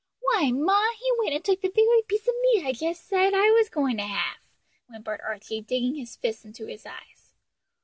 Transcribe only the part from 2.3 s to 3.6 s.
meat I just said I